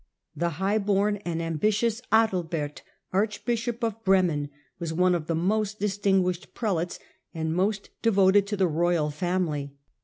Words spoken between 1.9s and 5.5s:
Adalbert, archbishop of Bremen, was one of the